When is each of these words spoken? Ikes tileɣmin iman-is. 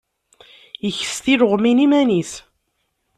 Ikes 0.87 1.15
tileɣmin 1.23 1.83
iman-is. 1.85 2.33